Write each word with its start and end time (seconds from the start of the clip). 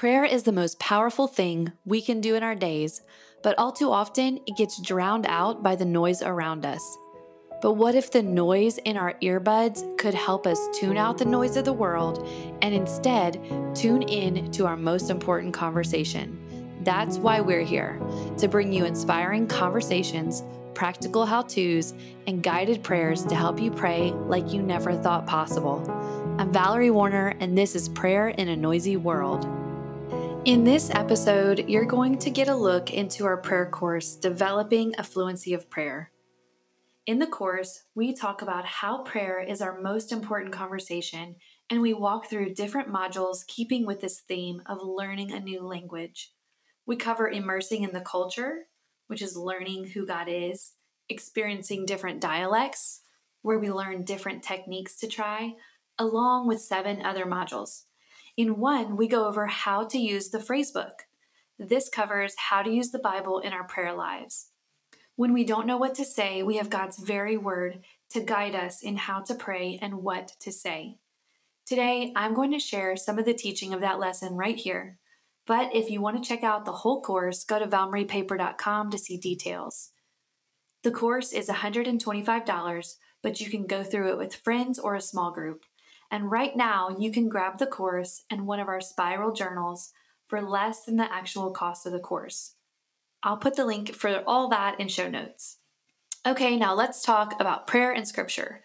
Prayer 0.00 0.24
is 0.24 0.44
the 0.44 0.50
most 0.50 0.78
powerful 0.78 1.26
thing 1.26 1.72
we 1.84 2.00
can 2.00 2.22
do 2.22 2.34
in 2.34 2.42
our 2.42 2.54
days, 2.54 3.02
but 3.42 3.54
all 3.58 3.70
too 3.70 3.92
often 3.92 4.40
it 4.46 4.56
gets 4.56 4.80
drowned 4.80 5.26
out 5.26 5.62
by 5.62 5.76
the 5.76 5.84
noise 5.84 6.22
around 6.22 6.64
us. 6.64 6.80
But 7.60 7.74
what 7.74 7.94
if 7.94 8.10
the 8.10 8.22
noise 8.22 8.78
in 8.78 8.96
our 8.96 9.12
earbuds 9.22 9.98
could 9.98 10.14
help 10.14 10.46
us 10.46 10.58
tune 10.72 10.96
out 10.96 11.18
the 11.18 11.26
noise 11.26 11.58
of 11.58 11.66
the 11.66 11.74
world 11.74 12.26
and 12.62 12.74
instead 12.74 13.44
tune 13.74 14.00
in 14.00 14.50
to 14.52 14.64
our 14.64 14.74
most 14.74 15.10
important 15.10 15.52
conversation? 15.52 16.40
That's 16.82 17.18
why 17.18 17.42
we're 17.42 17.60
here 17.60 18.00
to 18.38 18.48
bring 18.48 18.72
you 18.72 18.86
inspiring 18.86 19.48
conversations, 19.48 20.42
practical 20.72 21.26
how 21.26 21.42
to's, 21.42 21.92
and 22.26 22.42
guided 22.42 22.82
prayers 22.82 23.22
to 23.24 23.34
help 23.34 23.60
you 23.60 23.70
pray 23.70 24.12
like 24.12 24.50
you 24.50 24.62
never 24.62 24.94
thought 24.94 25.26
possible. 25.26 25.84
I'm 26.38 26.50
Valerie 26.50 26.88
Woerner, 26.88 27.36
and 27.38 27.58
this 27.58 27.74
is 27.74 27.90
Prayer 27.90 28.28
in 28.28 28.48
a 28.48 28.56
Noisy 28.56 28.96
World. 28.96 29.59
In 30.46 30.64
this 30.64 30.88
episode, 30.88 31.68
you're 31.68 31.84
going 31.84 32.16
to 32.16 32.30
get 32.30 32.48
a 32.48 32.54
look 32.54 32.94
into 32.94 33.26
our 33.26 33.36
prayer 33.36 33.68
course, 33.68 34.16
Developing 34.16 34.94
a 34.96 35.04
Fluency 35.04 35.52
of 35.52 35.68
Prayer. 35.68 36.12
In 37.04 37.18
the 37.18 37.26
course, 37.26 37.82
we 37.94 38.14
talk 38.14 38.40
about 38.40 38.64
how 38.64 39.02
prayer 39.02 39.38
is 39.38 39.60
our 39.60 39.78
most 39.82 40.12
important 40.12 40.54
conversation, 40.54 41.36
and 41.68 41.82
we 41.82 41.92
walk 41.92 42.30
through 42.30 42.54
different 42.54 42.88
modules 42.88 43.46
keeping 43.46 43.84
with 43.84 44.00
this 44.00 44.20
theme 44.20 44.62
of 44.64 44.78
learning 44.82 45.30
a 45.30 45.40
new 45.40 45.60
language. 45.60 46.32
We 46.86 46.96
cover 46.96 47.28
immersing 47.28 47.82
in 47.82 47.92
the 47.92 48.00
culture, 48.00 48.60
which 49.08 49.20
is 49.20 49.36
learning 49.36 49.88
who 49.88 50.06
God 50.06 50.26
is, 50.30 50.72
experiencing 51.10 51.84
different 51.84 52.18
dialects, 52.18 53.02
where 53.42 53.58
we 53.58 53.70
learn 53.70 54.04
different 54.04 54.42
techniques 54.42 54.96
to 55.00 55.06
try, 55.06 55.52
along 55.98 56.48
with 56.48 56.62
seven 56.62 57.04
other 57.04 57.26
modules. 57.26 57.82
In 58.40 58.56
one, 58.56 58.96
we 58.96 59.06
go 59.06 59.28
over 59.28 59.48
how 59.48 59.84
to 59.84 59.98
use 59.98 60.30
the 60.30 60.38
phrasebook. 60.38 61.00
This 61.58 61.90
covers 61.90 62.34
how 62.38 62.62
to 62.62 62.70
use 62.70 62.90
the 62.90 62.98
Bible 62.98 63.38
in 63.40 63.52
our 63.52 63.64
prayer 63.64 63.92
lives. 63.92 64.48
When 65.14 65.34
we 65.34 65.44
don't 65.44 65.66
know 65.66 65.76
what 65.76 65.94
to 65.96 66.06
say, 66.06 66.42
we 66.42 66.56
have 66.56 66.70
God's 66.70 66.98
very 66.98 67.36
word 67.36 67.84
to 68.12 68.22
guide 68.22 68.54
us 68.54 68.82
in 68.82 68.96
how 68.96 69.20
to 69.24 69.34
pray 69.34 69.78
and 69.82 70.02
what 70.02 70.28
to 70.40 70.50
say. 70.50 70.96
Today, 71.66 72.14
I'm 72.16 72.32
going 72.32 72.50
to 72.52 72.58
share 72.58 72.96
some 72.96 73.18
of 73.18 73.26
the 73.26 73.34
teaching 73.34 73.74
of 73.74 73.82
that 73.82 74.00
lesson 74.00 74.32
right 74.32 74.56
here. 74.56 74.96
But 75.46 75.76
if 75.76 75.90
you 75.90 76.00
want 76.00 76.16
to 76.16 76.26
check 76.26 76.42
out 76.42 76.64
the 76.64 76.72
whole 76.72 77.02
course, 77.02 77.44
go 77.44 77.58
to 77.58 77.66
valmariepaper.com 77.66 78.90
to 78.90 78.96
see 78.96 79.18
details. 79.18 79.90
The 80.82 80.92
course 80.92 81.34
is 81.34 81.50
$125, 81.50 82.94
but 83.22 83.38
you 83.38 83.50
can 83.50 83.66
go 83.66 83.82
through 83.82 84.12
it 84.12 84.16
with 84.16 84.34
friends 84.34 84.78
or 84.78 84.94
a 84.94 85.02
small 85.02 85.30
group. 85.30 85.66
And 86.10 86.30
right 86.30 86.56
now, 86.56 86.96
you 86.98 87.12
can 87.12 87.28
grab 87.28 87.58
the 87.58 87.66
course 87.66 88.24
and 88.30 88.46
one 88.46 88.60
of 88.60 88.68
our 88.68 88.80
spiral 88.80 89.32
journals 89.32 89.92
for 90.26 90.40
less 90.40 90.84
than 90.84 90.96
the 90.96 91.12
actual 91.12 91.50
cost 91.50 91.86
of 91.86 91.92
the 91.92 92.00
course. 92.00 92.54
I'll 93.22 93.36
put 93.36 93.56
the 93.56 93.66
link 93.66 93.94
for 93.94 94.22
all 94.26 94.48
that 94.48 94.80
in 94.80 94.88
show 94.88 95.08
notes. 95.08 95.58
Okay, 96.26 96.56
now 96.56 96.74
let's 96.74 97.02
talk 97.02 97.40
about 97.40 97.66
prayer 97.66 97.92
and 97.92 98.06
scripture. 98.06 98.62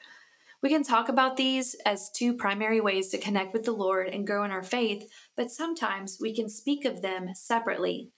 We 0.61 0.69
can 0.69 0.83
talk 0.83 1.09
about 1.09 1.37
these 1.37 1.75
as 1.85 2.09
two 2.09 2.33
primary 2.33 2.81
ways 2.81 3.09
to 3.09 3.19
connect 3.19 3.53
with 3.53 3.65
the 3.65 3.71
Lord 3.71 4.07
and 4.07 4.25
grow 4.25 4.43
in 4.43 4.51
our 4.51 4.63
faith, 4.63 5.07
but 5.37 5.51
sometimes 5.51 6.17
we 6.19 6.35
can 6.35 6.49
speak 6.49 6.85
of 6.85 7.01
them 7.01 7.35
separately. 7.35 8.09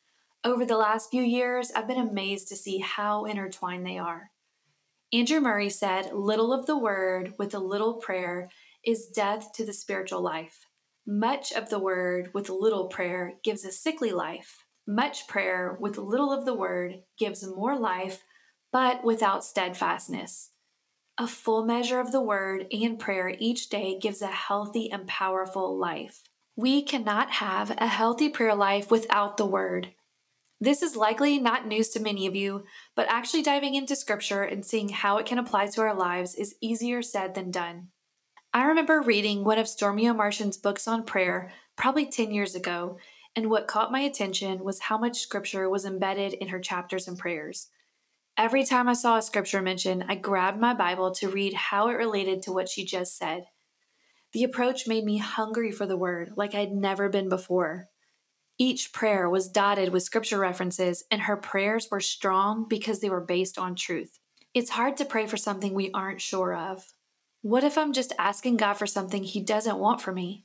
Over 0.43 0.65
the 0.65 0.77
last 0.77 1.11
few 1.11 1.23
years, 1.23 1.71
I've 1.75 1.87
been 1.87 1.97
amazed 1.97 2.47
to 2.49 2.55
see 2.55 2.79
how 2.79 3.25
intertwined 3.25 3.85
they 3.85 3.97
are. 3.97 4.31
Andrew 5.11 5.39
Murray 5.39 5.69
said, 5.69 6.13
Little 6.13 6.53
of 6.53 6.67
the 6.67 6.77
word 6.77 7.33
with 7.37 7.53
a 7.53 7.59
little 7.59 7.95
prayer 7.95 8.49
is 8.87 9.05
death 9.07 9.51
to 9.51 9.65
the 9.65 9.73
spiritual 9.73 10.21
life. 10.21 10.65
Much 11.05 11.51
of 11.51 11.69
the 11.69 11.77
word 11.77 12.29
with 12.33 12.49
little 12.49 12.87
prayer 12.87 13.33
gives 13.43 13.65
a 13.65 13.71
sickly 13.71 14.11
life. 14.11 14.63
Much 14.87 15.27
prayer 15.27 15.77
with 15.81 15.97
little 15.97 16.31
of 16.31 16.45
the 16.45 16.53
word 16.53 17.01
gives 17.19 17.45
more 17.45 17.77
life, 17.77 18.23
but 18.71 19.03
without 19.03 19.43
steadfastness. 19.43 20.51
A 21.17 21.27
full 21.27 21.65
measure 21.65 21.99
of 21.99 22.13
the 22.13 22.21
word 22.21 22.67
and 22.71 22.97
prayer 22.97 23.35
each 23.37 23.67
day 23.67 23.99
gives 23.99 24.21
a 24.21 24.27
healthy 24.27 24.89
and 24.89 25.05
powerful 25.05 25.77
life. 25.77 26.21
We 26.55 26.81
cannot 26.81 27.31
have 27.31 27.75
a 27.77 27.87
healthy 27.87 28.29
prayer 28.29 28.55
life 28.55 28.89
without 28.89 29.35
the 29.35 29.45
word. 29.45 29.89
This 30.61 30.81
is 30.81 30.95
likely 30.95 31.39
not 31.39 31.67
news 31.67 31.89
to 31.89 31.99
many 31.99 32.25
of 32.25 32.35
you, 32.35 32.63
but 32.95 33.07
actually 33.09 33.43
diving 33.43 33.75
into 33.75 33.97
scripture 33.97 34.43
and 34.43 34.65
seeing 34.65 34.89
how 34.89 35.17
it 35.17 35.25
can 35.25 35.39
apply 35.39 35.67
to 35.67 35.81
our 35.81 35.93
lives 35.93 36.35
is 36.35 36.55
easier 36.61 37.01
said 37.01 37.35
than 37.35 37.51
done. 37.51 37.89
I 38.57 38.63
remember 38.63 39.01
reading 39.01 39.43
one 39.43 39.59
of 39.59 39.67
Stormie 39.67 40.11
Omartian's 40.11 40.57
books 40.57 40.87
on 40.87 41.03
prayer 41.03 41.51
probably 41.75 42.07
10 42.07 42.31
years 42.31 42.55
ago, 42.55 42.97
and 43.35 43.51
what 43.51 43.67
caught 43.67 43.91
my 43.91 43.99
attention 43.99 44.63
was 44.63 44.79
how 44.79 44.97
much 44.97 45.19
scripture 45.19 45.69
was 45.69 45.85
embedded 45.85 46.33
in 46.33 46.47
her 46.47 46.59
chapters 46.59 47.07
and 47.07 47.19
prayers. 47.19 47.69
Every 48.35 48.65
time 48.65 48.89
I 48.89 48.93
saw 48.93 49.17
a 49.17 49.21
scripture 49.21 49.61
mentioned, 49.61 50.05
I 50.07 50.15
grabbed 50.15 50.59
my 50.59 50.73
Bible 50.73 51.11
to 51.11 51.29
read 51.29 51.53
how 51.53 51.89
it 51.89 51.97
related 51.99 52.41
to 52.41 52.51
what 52.51 52.67
she 52.67 52.83
just 52.83 53.15
said. 53.15 53.45
The 54.33 54.43
approach 54.43 54.87
made 54.87 55.05
me 55.05 55.19
hungry 55.19 55.71
for 55.71 55.85
the 55.85 55.95
word 55.95 56.31
like 56.35 56.55
I'd 56.55 56.71
never 56.71 57.09
been 57.09 57.29
before. 57.29 57.89
Each 58.57 58.91
prayer 58.91 59.29
was 59.29 59.49
dotted 59.49 59.89
with 59.89 60.01
scripture 60.01 60.39
references, 60.39 61.03
and 61.11 61.21
her 61.21 61.37
prayers 61.37 61.89
were 61.91 61.99
strong 61.99 62.65
because 62.67 63.01
they 63.01 63.09
were 63.11 63.21
based 63.21 63.59
on 63.59 63.75
truth. 63.75 64.17
It's 64.55 64.71
hard 64.71 64.97
to 64.97 65.05
pray 65.05 65.27
for 65.27 65.37
something 65.37 65.75
we 65.75 65.91
aren't 65.91 66.21
sure 66.21 66.55
of. 66.55 66.87
What 67.47 67.63
if 67.63 67.77
I'm 67.77 67.93
just 67.93 68.11
asking 68.19 68.57
God 68.57 68.73
for 68.73 68.85
something 68.85 69.23
He 69.23 69.39
doesn't 69.39 69.79
want 69.79 70.01
for 70.01 70.11
me? 70.11 70.43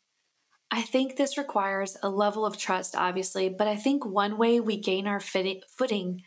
I 0.71 0.83
think 0.83 1.17
this 1.17 1.37
requires 1.37 1.97
a 2.01 2.09
level 2.09 2.47
of 2.47 2.57
trust, 2.57 2.95
obviously, 2.95 3.49
but 3.49 3.67
I 3.67 3.75
think 3.75 4.07
one 4.07 4.39
way 4.39 4.61
we 4.61 4.77
gain 4.77 5.09
our 5.09 5.19
footing 5.19 6.23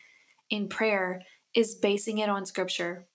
in 0.50 0.68
prayer 0.68 1.22
is 1.54 1.76
basing 1.76 2.18
it 2.18 2.28
on 2.28 2.46
Scripture. 2.46 3.08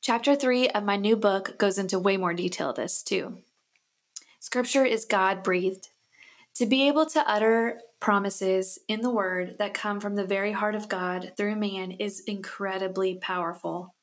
Chapter 0.00 0.36
3 0.36 0.68
of 0.68 0.84
my 0.84 0.94
new 0.94 1.16
book 1.16 1.58
goes 1.58 1.76
into 1.76 1.98
way 1.98 2.16
more 2.16 2.34
detail 2.34 2.72
this, 2.72 3.02
too. 3.02 3.38
Scripture 4.38 4.84
is 4.84 5.04
God 5.04 5.42
breathed. 5.42 5.88
To 6.54 6.66
be 6.66 6.86
able 6.86 7.06
to 7.06 7.28
utter 7.28 7.80
promises 7.98 8.78
in 8.86 9.00
the 9.00 9.10
Word 9.10 9.56
that 9.58 9.74
come 9.74 9.98
from 9.98 10.14
the 10.14 10.24
very 10.24 10.52
heart 10.52 10.76
of 10.76 10.88
God 10.88 11.32
through 11.36 11.56
man 11.56 11.90
is 11.90 12.20
incredibly 12.28 13.16
powerful. 13.16 13.96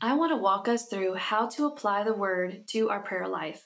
I 0.00 0.14
want 0.14 0.32
to 0.32 0.36
walk 0.36 0.68
us 0.68 0.86
through 0.86 1.14
how 1.14 1.46
to 1.50 1.66
apply 1.66 2.02
the 2.04 2.12
word 2.14 2.66
to 2.68 2.90
our 2.90 3.00
prayer 3.00 3.28
life. 3.28 3.64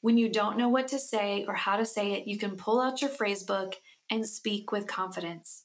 When 0.00 0.16
you 0.16 0.30
don't 0.30 0.56
know 0.56 0.68
what 0.68 0.88
to 0.88 0.98
say 0.98 1.44
or 1.46 1.54
how 1.54 1.76
to 1.76 1.84
say 1.84 2.12
it, 2.12 2.26
you 2.26 2.38
can 2.38 2.56
pull 2.56 2.80
out 2.80 3.02
your 3.02 3.10
phrase 3.10 3.42
book 3.42 3.74
and 4.10 4.26
speak 4.26 4.72
with 4.72 4.86
confidence. 4.86 5.64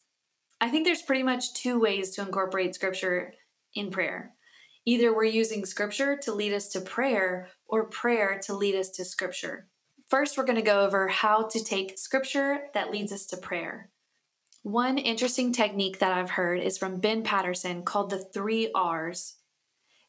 I 0.60 0.70
think 0.70 0.86
there's 0.86 1.02
pretty 1.02 1.24
much 1.24 1.54
two 1.54 1.80
ways 1.80 2.12
to 2.12 2.22
incorporate 2.22 2.76
scripture 2.76 3.34
in 3.74 3.90
prayer. 3.90 4.34
Either 4.86 5.16
we're 5.16 5.24
using 5.24 5.66
scripture 5.66 6.18
to 6.24 6.34
lead 6.34 6.54
us 6.54 6.68
to 6.70 6.82
prayer 6.82 7.50
or 7.68 7.90
prayer 7.90 8.40
to 8.44 8.54
lead 8.54 8.76
us 8.76 8.90
to 8.92 9.06
scripture. 9.06 9.68
First, 10.10 10.38
we're 10.38 10.46
going 10.46 10.58
to 10.58 10.62
go 10.62 10.82
over 10.82 11.08
how 11.08 11.48
to 11.48 11.64
take 11.64 11.98
scripture 11.98 12.60
that 12.74 12.92
leads 12.92 13.12
us 13.12 13.26
to 13.28 13.38
prayer. 13.38 13.90
One 14.62 14.98
interesting 14.98 15.52
technique 15.52 16.00
that 16.00 16.12
I've 16.12 16.32
heard 16.32 16.60
is 16.60 16.78
from 16.78 17.00
Ben 17.00 17.24
Patterson 17.24 17.84
called 17.84 18.10
the 18.10 18.24
three 18.34 18.72
R's 18.76 19.38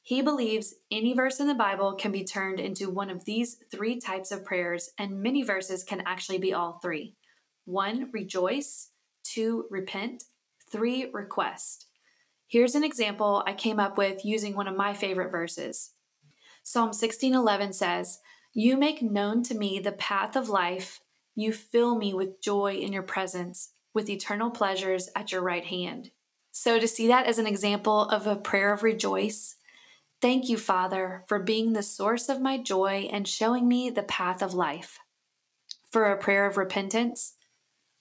he 0.07 0.23
believes 0.23 0.73
any 0.89 1.15
verse 1.15 1.41
in 1.41 1.49
the 1.49 1.55
Bible 1.55 1.93
can 1.95 2.13
be 2.13 2.23
turned 2.23 2.61
into 2.61 2.89
one 2.89 3.11
of 3.11 3.25
these 3.25 3.57
three 3.73 3.99
types 3.99 4.31
of 4.31 4.45
prayers, 4.45 4.91
and 4.97 5.21
many 5.21 5.43
verses 5.43 5.83
can 5.83 6.01
actually 6.07 6.39
be 6.39 6.55
all 6.55 6.79
three. 6.81 7.17
One, 7.65 8.09
rejoice. 8.13 8.91
Two, 9.25 9.65
repent. 9.69 10.23
Three, 10.71 11.11
request. 11.13 11.87
Here's 12.47 12.77
an 12.77 12.85
example 12.85 13.43
I 13.49 13.55
came 13.55 13.81
up 13.81 13.99
with 13.99 14.25
using 14.25 14.55
one 14.55 14.69
of 14.69 14.77
my 14.77 14.95
favorite 14.95 15.33
verses. 15.33 15.95
Psalm 16.63 16.93
16:11 16.93 17.73
says, 17.73 18.21
"You 18.53 18.77
make 18.77 19.03
known 19.03 19.43
to 19.43 19.57
me 19.57 19.81
the 19.81 19.91
path 19.91 20.37
of 20.37 20.49
life. 20.49 21.01
You 21.35 21.53
fill 21.53 21.97
me 21.97 22.15
with 22.15 22.41
joy 22.41 22.75
in 22.75 22.93
your 22.93 23.03
presence, 23.03 23.73
with 23.93 24.09
eternal 24.09 24.53
pleasures 24.53 25.09
at 25.17 25.33
your 25.33 25.43
right 25.43 25.65
hand." 25.65 26.13
So 26.53 26.79
to 26.79 26.87
see 26.87 27.09
that 27.09 27.27
as 27.27 27.41
an 27.41 27.49
example 27.49 28.03
of 28.03 28.29
a 28.29 28.37
prayer 28.37 28.73
of 28.73 28.85
rejoice, 28.85 29.56
Thank 30.23 30.49
you, 30.49 30.57
Father, 30.57 31.25
for 31.29 31.39
being 31.39 31.73
the 31.73 31.83
source 31.83 32.29
of 32.29 32.41
my 32.41 32.57
joy 32.57 33.09
and 33.13 33.29
showing 33.29 33.69
me 33.69 33.91
the 33.91 34.03
path 34.03 34.43
of 34.43 34.55
life. 34.55 34.99
For 35.91 36.11
a 36.11 36.17
prayer 36.17 36.47
of 36.47 36.57
repentance, 36.57 37.35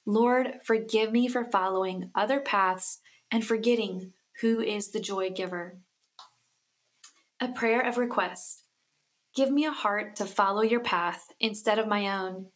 Lord, 0.06 0.60
forgive 0.64 1.12
me 1.12 1.28
for 1.28 1.44
following 1.44 2.12
other 2.16 2.40
paths 2.40 3.00
and 3.32 3.46
forgetting 3.46 4.14
who 4.42 4.62
is 4.62 4.92
the 4.92 5.00
joy 5.00 5.30
giver. 5.30 5.78
A 7.40 7.50
prayer 7.50 7.82
of 7.82 7.98
request. 7.98 8.64
Give 9.36 9.52
me 9.52 9.66
a 9.66 9.72
heart 9.72 10.16
to 10.18 10.26
follow 10.26 10.62
your 10.62 10.80
path 10.80 11.28
instead 11.40 11.80
of 11.80 11.88
my 11.88 12.08
own 12.08 12.48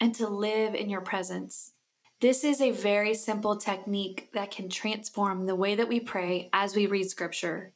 and 0.00 0.14
to 0.16 0.28
live 0.28 0.74
in 0.74 0.90
your 0.90 1.00
presence. 1.00 1.72
This 2.20 2.44
is 2.44 2.60
a 2.60 2.72
very 2.72 3.14
simple 3.14 3.56
technique 3.56 4.28
that 4.34 4.50
can 4.50 4.68
transform 4.68 5.46
the 5.46 5.54
way 5.54 5.76
that 5.76 5.88
we 5.88 6.00
pray 6.00 6.50
as 6.52 6.74
we 6.74 6.86
read 6.86 7.08
scripture. 7.08 7.72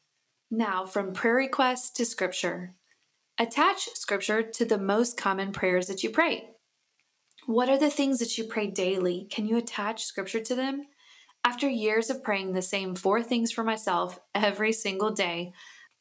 Now, 0.55 0.85
from 0.85 1.15
prayer 1.15 1.37
requests 1.37 1.89
to 1.93 2.05
scripture. 2.05 2.75
Attach 3.39 3.89
scripture 3.95 4.43
to 4.43 4.67
the 4.67 4.77
most 4.77 5.17
common 5.17 5.51
prayers 5.51 5.87
that 5.87 6.05
you 6.05 6.11
pray. 6.11 6.51
What 7.47 7.71
are 7.71 7.79
the 7.79 7.89
things 7.89 8.19
that 8.19 8.37
you 8.37 8.45
pray 8.45 8.67
daily? 8.67 9.27
Can 9.31 9.49
you 9.49 9.57
attach 9.57 10.05
scripture 10.05 10.41
to 10.41 10.55
them? 10.55 10.89
After 11.43 11.67
years 11.67 12.11
of 12.11 12.23
praying 12.23 12.53
the 12.53 12.61
same 12.61 12.95
four 12.95 13.23
things 13.23 13.51
for 13.51 13.65
myself 13.65 14.21
every 14.35 14.75
single 14.75 15.11
day, 15.11 15.55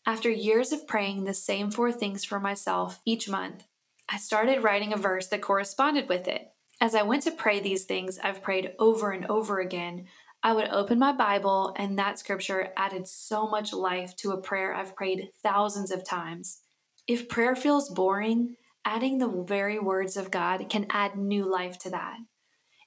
after 0.06 0.30
years 0.30 0.74
of 0.74 0.86
praying 0.86 1.24
the 1.24 1.34
same 1.34 1.72
four 1.72 1.94
things 1.94 2.26
for 2.26 2.38
myself 2.38 3.00
each 3.06 3.30
month, 3.30 3.64
I 4.10 4.18
started 4.18 4.64
writing 4.64 4.92
a 4.92 4.98
verse 4.98 5.28
that 5.28 5.42
corresponded 5.42 6.10
with 6.10 6.28
it. 6.28 6.52
As 6.82 6.94
I 6.94 7.04
went 7.04 7.24
to 7.24 7.32
pray 7.32 7.62
these 7.62 7.86
things 7.86 8.20
I've 8.22 8.44
prayed 8.44 8.74
over 8.80 9.12
and 9.12 9.26
over 9.28 9.62
again, 9.62 10.08
I 10.44 10.54
would 10.54 10.70
open 10.70 10.98
my 10.98 11.12
Bible, 11.12 11.74
and 11.78 11.98
that 12.00 12.18
scripture 12.18 12.70
added 12.76 13.08
so 13.08 13.48
much 13.48 13.74
life 13.74 14.16
to 14.18 14.32
a 14.32 14.42
prayer 14.42 14.74
I've 14.74 14.96
prayed 14.96 15.30
thousands 15.44 15.92
of 15.92 16.04
times. 16.04 16.62
If 17.08 17.30
prayer 17.30 17.56
feels 17.56 17.90
boring, 17.90 18.56
adding 18.84 19.20
the 19.20 19.30
very 19.30 19.78
words 19.78 20.18
of 20.18 20.32
God 20.32 20.68
can 20.70 20.88
add 20.90 21.16
new 21.16 21.50
life 21.50 21.78
to 21.80 21.92
that. 21.92 22.18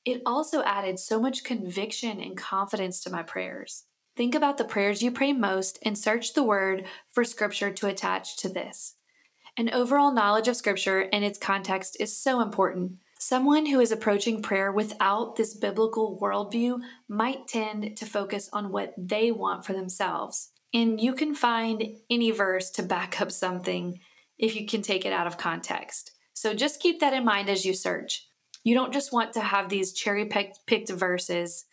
It 0.05 0.23
also 0.27 0.63
added 0.65 0.99
so 0.99 1.21
much 1.21 1.45
conviction 1.45 2.21
and 2.21 2.37
confidence 2.37 3.01
to 3.03 3.11
my 3.11 3.23
prayers. 3.23 3.85
Think 4.17 4.35
about 4.35 4.59
the 4.59 4.65
prayers 4.65 5.03
you 5.03 5.11
pray 5.11 5.33
most 5.33 5.79
and 5.83 5.97
search 5.97 6.35
the 6.35 6.43
word 6.43 6.85
for 7.13 7.25
scripture 7.25 7.71
to 7.71 7.87
attach 7.87 8.37
to 8.39 8.49
this. 8.49 8.97
An 9.57 9.71
overall 9.71 10.13
knowledge 10.13 10.49
of 10.49 10.57
scripture 10.57 11.09
and 11.13 11.25
its 11.25 11.39
context 11.39 11.97
is 12.01 12.17
so 12.17 12.41
important. 12.41 12.99
Someone 13.27 13.65
who 13.65 13.81
is 13.81 13.91
approaching 13.91 14.43
prayer 14.43 14.71
without 14.71 15.37
this 15.37 15.55
biblical 15.55 16.19
worldview 16.21 16.81
might 17.09 17.49
tend 17.49 17.97
to 17.97 18.05
focus 18.05 18.51
on 18.53 18.71
what 18.71 18.93
they 18.99 19.33
want 19.33 19.65
for 19.65 19.73
themselves. 19.73 20.51
And 20.75 21.01
you 21.01 21.15
can 21.15 21.35
find 21.35 21.83
any 22.11 22.33
verse 22.33 22.69
to 22.73 22.83
back 22.83 23.23
up 23.23 23.33
something 23.33 23.99
if 24.39 24.55
you 24.55 24.67
can 24.67 24.83
take 24.83 25.07
it 25.07 25.13
out 25.15 25.27
of 25.27 25.39
context. 25.39 26.11
So 26.35 26.53
just 26.53 26.83
keep 26.83 27.01
that 27.01 27.15
in 27.15 27.25
mind 27.25 27.49
as 27.49 27.65
you 27.65 27.73
search. 27.73 28.29
You 28.63 28.75
don't 28.75 28.93
just 28.93 29.11
want 29.11 29.33
to 29.33 29.41
have 29.41 29.71
these 29.71 29.95
cherry 29.95 30.27
picked 30.27 30.91
verses 30.91 31.65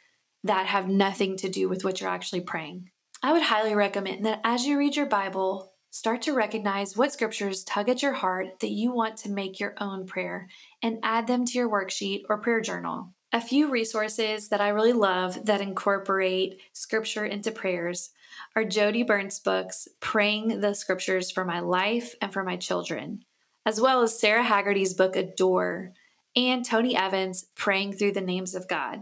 that 0.46 0.68
have 0.68 0.88
nothing 0.88 1.36
to 1.36 1.50
do 1.50 1.68
with 1.68 1.84
what 1.84 2.00
you're 2.00 2.10
actually 2.10 2.40
praying. 2.40 2.92
I 3.22 3.34
would 3.34 3.44
highly 3.44 3.76
recommend 3.76 4.26
that 4.26 4.40
as 4.46 4.66
you 4.66 4.78
read 4.78 4.96
your 4.96 5.06
Bible, 5.06 5.71
start 5.92 6.22
to 6.22 6.34
recognize 6.34 6.96
what 6.96 7.12
scriptures 7.12 7.66
tug 7.66 7.90
at 7.90 8.02
your 8.02 8.14
heart 8.14 8.62
that 8.62 8.72
you 8.72 8.94
want 8.94 9.18
to 9.18 9.30
make 9.30 9.60
your 9.60 9.76
own 9.80 10.08
prayer 10.08 10.48
and 10.82 10.98
add 11.04 11.28
them 11.28 11.46
to 11.46 11.58
your 11.58 11.70
worksheet 11.70 12.24
or 12.30 12.38
prayer 12.38 12.62
journal. 12.62 13.14
A 13.34 13.42
few 13.42 13.70
resources 13.70 14.48
that 14.50 14.62
I 14.62 14.70
really 14.70 14.94
love 14.94 15.46
that 15.46 15.60
incorporate 15.60 16.62
scripture 16.72 17.26
into 17.26 17.52
prayers 17.52 18.12
are 18.56 18.64
Jodie 18.64 19.06
Berndt's 19.06 19.40
books, 19.40 19.90
Praying 20.00 20.62
the 20.62 20.74
Scriptures 20.74 21.30
for 21.30 21.44
My 21.44 21.60
Life 21.60 22.16
and 22.22 22.32
for 22.32 22.44
My 22.44 22.56
Children, 22.56 23.26
as 23.66 23.80
well 23.80 24.02
as 24.02 24.18
Sara 24.18 24.44
Hagerty's 24.44 24.94
book 24.94 25.18
Adore, 25.18 25.92
and 26.38 26.66
Tony 26.66 26.96
Evans' 26.96 27.48
Praying 27.56 27.94
Through 27.94 28.14
the 28.14 28.22
Names 28.22 28.56
of 28.56 28.70
God. 28.70 29.02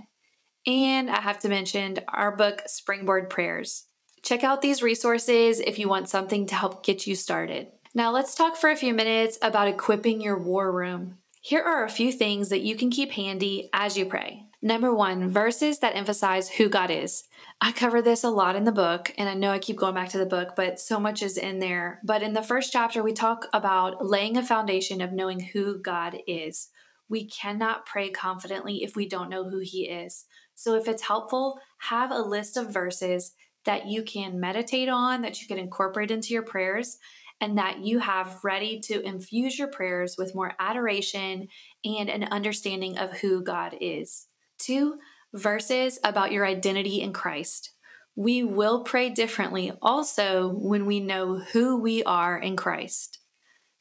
And 0.65 1.09
I 1.09 1.21
have 1.21 1.39
to 1.41 1.49
mention 1.49 1.99
our 2.07 2.35
book, 2.35 2.63
Springboard 2.65 3.29
Prayers. 3.29 3.85
Check 4.21 4.43
out 4.43 4.61
these 4.61 4.83
resources 4.83 5.59
if 5.59 5.79
you 5.79 5.87
want 5.87 6.09
something 6.09 6.45
to 6.47 6.55
help 6.55 6.83
get 6.83 7.07
you 7.07 7.15
started. 7.15 7.67
Now, 7.93 8.11
let's 8.11 8.35
talk 8.35 8.55
for 8.55 8.69
a 8.69 8.75
few 8.75 8.93
minutes 8.93 9.37
about 9.41 9.67
equipping 9.67 10.21
your 10.21 10.37
war 10.37 10.71
room. 10.71 11.17
Here 11.41 11.61
are 11.61 11.83
a 11.83 11.89
few 11.89 12.11
things 12.11 12.49
that 12.49 12.61
you 12.61 12.75
can 12.75 12.91
keep 12.91 13.11
handy 13.11 13.69
as 13.73 13.97
you 13.97 14.05
pray. 14.05 14.45
Number 14.61 14.93
one, 14.93 15.29
verses 15.29 15.79
that 15.79 15.95
emphasize 15.95 16.49
who 16.49 16.67
God 16.67 16.91
is. 16.91 17.23
I 17.61 17.71
cover 17.71 18.01
this 18.01 18.25
a 18.25 18.29
lot 18.29 18.57
in 18.57 18.65
the 18.65 18.73
book, 18.73 19.13
and 19.17 19.29
I 19.29 19.33
know 19.33 19.51
I 19.51 19.59
keep 19.59 19.77
going 19.77 19.95
back 19.95 20.09
to 20.09 20.17
the 20.17 20.25
book, 20.25 20.49
but 20.55 20.81
so 20.81 20.99
much 20.99 21.23
is 21.23 21.37
in 21.37 21.59
there. 21.59 22.01
But 22.03 22.21
in 22.21 22.33
the 22.33 22.43
first 22.43 22.73
chapter, 22.73 23.01
we 23.01 23.13
talk 23.13 23.47
about 23.53 24.05
laying 24.05 24.35
a 24.35 24.43
foundation 24.43 24.99
of 25.01 25.13
knowing 25.13 25.39
who 25.39 25.81
God 25.81 26.17
is. 26.27 26.69
We 27.07 27.25
cannot 27.25 27.85
pray 27.85 28.09
confidently 28.09 28.83
if 28.83 28.97
we 28.97 29.07
don't 29.07 29.29
know 29.29 29.49
who 29.49 29.59
He 29.59 29.87
is. 29.87 30.25
So, 30.55 30.75
if 30.75 30.89
it's 30.89 31.03
helpful, 31.03 31.59
have 31.77 32.11
a 32.11 32.19
list 32.19 32.57
of 32.57 32.73
verses 32.73 33.33
that 33.65 33.87
you 33.87 34.03
can 34.03 34.39
meditate 34.39 34.89
on, 34.89 35.21
that 35.21 35.41
you 35.41 35.47
can 35.47 35.57
incorporate 35.57 36.11
into 36.11 36.33
your 36.33 36.43
prayers, 36.43 36.97
and 37.41 37.57
that 37.57 37.79
you 37.79 37.99
have 37.99 38.39
ready 38.43 38.79
to 38.81 39.01
infuse 39.01 39.57
your 39.57 39.69
prayers 39.69 40.15
with 40.17 40.35
more 40.35 40.53
adoration 40.59 41.47
and 41.85 42.09
an 42.09 42.25
understanding 42.25 42.97
of 42.97 43.19
who 43.19 43.43
God 43.43 43.75
is. 43.79 44.27
Two, 44.57 44.97
verses 45.33 45.99
about 46.03 46.31
your 46.31 46.45
identity 46.45 47.01
in 47.01 47.13
Christ. 47.13 47.71
We 48.15 48.43
will 48.43 48.83
pray 48.83 49.09
differently 49.09 49.71
also 49.81 50.49
when 50.49 50.85
we 50.85 50.99
know 50.99 51.37
who 51.37 51.79
we 51.79 52.03
are 52.03 52.37
in 52.37 52.57
Christ. 52.57 53.19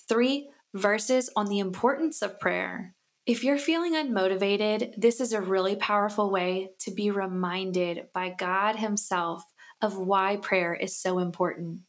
Three, 0.09 0.49
verses 0.75 1.31
on 1.35 1.47
the 1.47 1.59
importance 1.59 2.23
of 2.23 2.39
prayer. 2.39 2.95
If 3.27 3.43
you're 3.43 3.59
feeling 3.59 3.95
unmotivated, 3.95 4.95
this 4.97 5.21
is 5.21 5.33
a 5.33 5.41
really 5.41 5.77
powerful 5.77 6.31
way 6.31 6.71
to 6.81 6.91
be 6.93 7.11
reminded 7.11 8.07
by 8.15 8.35
God 8.39 8.77
Himself 8.77 9.43
of 9.81 9.97
why 9.97 10.37
prayer 10.37 10.75
is 10.75 10.97
so 10.97 11.19
important. 11.19 11.81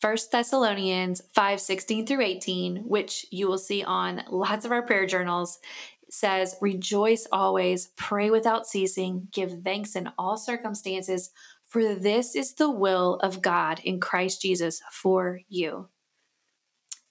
1 0.00 0.16
Thessalonians 0.30 1.22
5 1.34 1.60
16 1.60 2.06
through 2.06 2.22
18, 2.22 2.76
which 2.84 3.26
you 3.30 3.48
will 3.48 3.58
see 3.58 3.82
on 3.82 4.22
lots 4.30 4.64
of 4.64 4.72
our 4.72 4.82
prayer 4.82 5.06
journals, 5.06 5.58
says, 6.10 6.56
Rejoice 6.60 7.26
always, 7.32 7.88
pray 7.96 8.30
without 8.30 8.66
ceasing, 8.66 9.28
give 9.32 9.62
thanks 9.62 9.96
in 9.96 10.10
all 10.18 10.36
circumstances, 10.36 11.30
for 11.66 11.94
this 11.94 12.34
is 12.34 12.54
the 12.54 12.70
will 12.70 13.16
of 13.16 13.42
God 13.42 13.80
in 13.84 14.00
Christ 14.00 14.42
Jesus 14.42 14.80
for 14.90 15.40
you. 15.48 15.88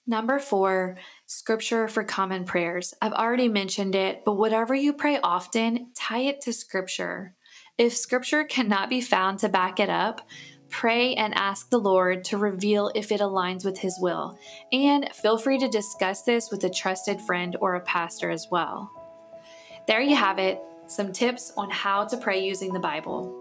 Number 0.06 0.38
four, 0.38 0.96
scripture 1.26 1.88
for 1.88 2.04
common 2.04 2.44
prayers. 2.44 2.94
I've 3.02 3.12
already 3.12 3.48
mentioned 3.48 3.96
it, 3.96 4.24
but 4.24 4.34
whatever 4.34 4.74
you 4.74 4.92
pray 4.92 5.18
often, 5.22 5.90
tie 5.94 6.20
it 6.20 6.40
to 6.42 6.52
scripture. 6.52 7.35
If 7.78 7.94
scripture 7.94 8.44
cannot 8.44 8.88
be 8.88 9.00
found 9.00 9.38
to 9.40 9.48
back 9.48 9.80
it 9.80 9.90
up, 9.90 10.26
pray 10.70 11.14
and 11.14 11.34
ask 11.34 11.70
the 11.70 11.78
Lord 11.78 12.24
to 12.24 12.38
reveal 12.38 12.90
if 12.94 13.12
it 13.12 13.20
aligns 13.20 13.64
with 13.64 13.78
His 13.78 13.98
will. 14.00 14.38
And 14.72 15.08
feel 15.14 15.38
free 15.38 15.58
to 15.58 15.68
discuss 15.68 16.22
this 16.22 16.50
with 16.50 16.64
a 16.64 16.70
trusted 16.70 17.20
friend 17.20 17.56
or 17.60 17.74
a 17.74 17.80
pastor 17.80 18.30
as 18.30 18.48
well. 18.50 18.90
There 19.86 20.00
you 20.00 20.16
have 20.16 20.38
it 20.38 20.60
some 20.86 21.12
tips 21.12 21.52
on 21.56 21.70
how 21.70 22.04
to 22.06 22.16
pray 22.16 22.44
using 22.44 22.72
the 22.72 22.80
Bible. 22.80 23.34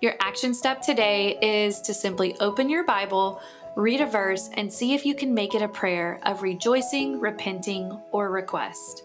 Your 0.00 0.14
action 0.20 0.54
step 0.54 0.82
today 0.82 1.38
is 1.40 1.80
to 1.82 1.94
simply 1.94 2.36
open 2.38 2.68
your 2.68 2.84
Bible 2.84 3.40
read 3.78 4.00
a 4.00 4.06
verse, 4.06 4.50
and 4.54 4.72
see 4.72 4.92
if 4.92 5.06
you 5.06 5.14
can 5.14 5.32
make 5.32 5.54
it 5.54 5.62
a 5.62 5.68
prayer 5.68 6.18
of 6.24 6.42
rejoicing, 6.42 7.20
repenting, 7.20 7.96
or 8.10 8.28
request. 8.28 9.04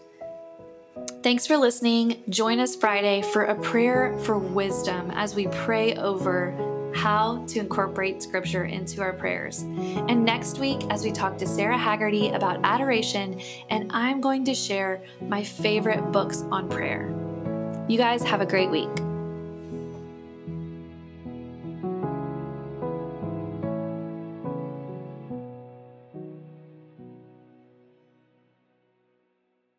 Thanks 1.22 1.46
for 1.46 1.56
listening. 1.56 2.22
Join 2.28 2.60
us 2.60 2.76
Friday 2.76 3.22
for 3.22 3.44
a 3.44 3.54
prayer 3.54 4.16
for 4.20 4.38
wisdom 4.38 5.10
as 5.12 5.34
we 5.34 5.48
pray 5.48 5.94
over 5.96 6.54
how 6.94 7.44
to 7.46 7.58
incorporate 7.58 8.22
scripture 8.22 8.64
into 8.64 9.02
our 9.02 9.12
prayers. 9.12 9.62
And 9.62 10.24
next 10.24 10.58
week, 10.58 10.80
as 10.90 11.02
we 11.02 11.10
talk 11.10 11.36
to 11.38 11.46
Sara 11.46 11.76
Hagerty 11.76 12.34
about 12.34 12.60
adoration, 12.62 13.40
and 13.68 13.90
I'm 13.92 14.20
going 14.20 14.44
to 14.44 14.54
share 14.54 15.02
my 15.20 15.42
favorite 15.42 16.12
books 16.12 16.42
on 16.52 16.68
prayer. 16.68 17.12
You 17.88 17.98
guys 17.98 18.22
have 18.22 18.40
a 18.40 18.46
great 18.46 18.70
week. 18.70 19.03